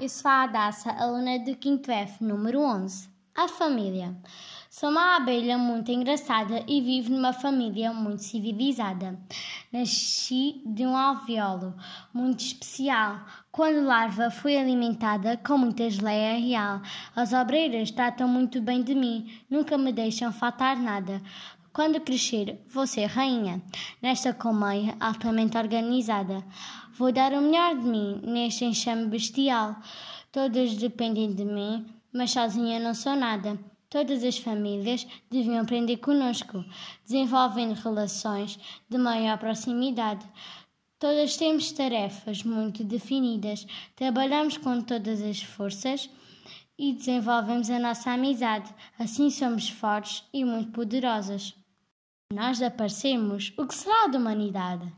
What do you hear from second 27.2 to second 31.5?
o melhor de mim neste enxame bestial. Todas dependem de